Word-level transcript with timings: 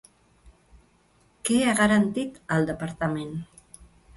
Què 1.49 1.59
ha 1.65 1.75
garantit 1.81 2.41
el 2.57 2.67
departament? 2.71 3.39